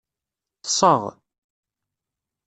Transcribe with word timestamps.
Ḍḍseɣ. 0.59 1.01